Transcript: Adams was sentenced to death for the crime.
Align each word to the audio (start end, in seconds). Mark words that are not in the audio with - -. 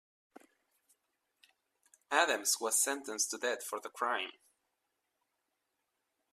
Adams 2.09 2.57
was 2.59 2.81
sentenced 2.83 3.29
to 3.29 3.37
death 3.37 3.63
for 3.63 3.79
the 3.79 3.89
crime. 3.89 4.31